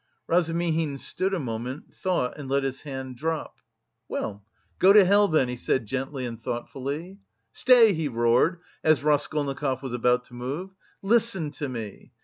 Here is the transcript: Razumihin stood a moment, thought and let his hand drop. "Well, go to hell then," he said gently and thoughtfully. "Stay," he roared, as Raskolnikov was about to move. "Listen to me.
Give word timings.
Razumihin 0.25 0.97
stood 0.97 1.31
a 1.31 1.39
moment, 1.39 1.93
thought 1.93 2.35
and 2.35 2.49
let 2.49 2.63
his 2.63 2.81
hand 2.81 3.17
drop. 3.17 3.57
"Well, 4.09 4.43
go 4.79 4.93
to 4.93 5.05
hell 5.05 5.27
then," 5.27 5.47
he 5.47 5.55
said 5.55 5.85
gently 5.85 6.25
and 6.25 6.41
thoughtfully. 6.41 7.19
"Stay," 7.51 7.93
he 7.93 8.07
roared, 8.07 8.61
as 8.83 9.03
Raskolnikov 9.03 9.83
was 9.83 9.93
about 9.93 10.23
to 10.23 10.33
move. 10.33 10.73
"Listen 11.03 11.51
to 11.51 11.69
me. 11.69 12.13